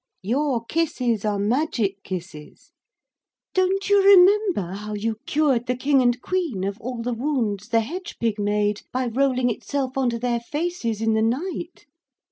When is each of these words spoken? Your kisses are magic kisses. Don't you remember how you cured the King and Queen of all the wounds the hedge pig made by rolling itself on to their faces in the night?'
Your 0.23 0.65
kisses 0.65 1.23
are 1.25 1.37
magic 1.37 2.01
kisses. 2.03 2.71
Don't 3.53 3.87
you 3.87 4.03
remember 4.03 4.73
how 4.73 4.95
you 4.95 5.17
cured 5.27 5.67
the 5.67 5.75
King 5.75 6.01
and 6.01 6.19
Queen 6.23 6.63
of 6.63 6.81
all 6.81 7.03
the 7.03 7.13
wounds 7.13 7.69
the 7.69 7.81
hedge 7.81 8.17
pig 8.19 8.39
made 8.39 8.81
by 8.91 9.05
rolling 9.05 9.51
itself 9.51 9.99
on 9.99 10.09
to 10.09 10.17
their 10.17 10.39
faces 10.39 11.01
in 11.03 11.13
the 11.13 11.21
night?' 11.21 11.85